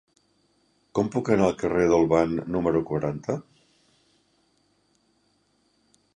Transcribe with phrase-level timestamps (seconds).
[0.99, 3.37] Com puc anar al carrer d'Olvan número quaranta?